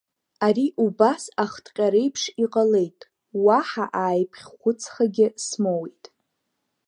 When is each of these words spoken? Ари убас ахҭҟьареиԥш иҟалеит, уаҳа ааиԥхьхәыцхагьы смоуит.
Ари 0.45 0.65
убас 0.83 1.23
ахҭҟьареиԥш 1.43 2.23
иҟалеит, 2.43 2.99
уаҳа 3.45 3.85
ааиԥхьхәыцхагьы 4.01 5.27
смоуит. 5.45 6.03